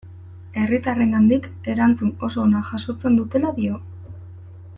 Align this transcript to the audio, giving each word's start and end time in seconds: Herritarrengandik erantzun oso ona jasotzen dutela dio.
Herritarrengandik 0.61 1.45
erantzun 1.75 2.15
oso 2.29 2.43
ona 2.47 2.63
jasotzen 2.71 3.21
dutela 3.21 3.53
dio. 3.61 3.79